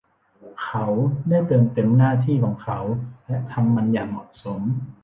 [0.63, 0.85] เขา
[1.29, 2.79] ได้เติมเต็มหน้าที่ของเขา
[3.27, 4.61] และทำมันอย่างเหมาะสม